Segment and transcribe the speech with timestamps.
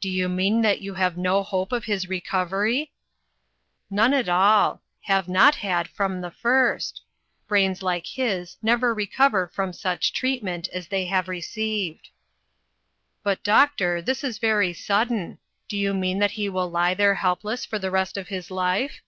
[0.00, 2.92] "Do you mean that you have no hope of his recovery?"
[3.90, 7.02] 4OO INTERRUPTED." None at all; have not had from the first.
[7.46, 12.08] Brains like his never recover from such treatment as they have received.""
[13.22, 15.36] But, doctor, this is very sudden.
[15.68, 19.02] Do you mean he will lie there helpless for the rest of his life?"